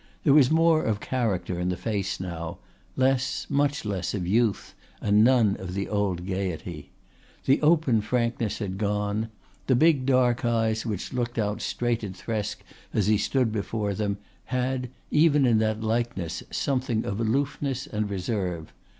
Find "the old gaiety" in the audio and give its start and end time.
5.75-6.89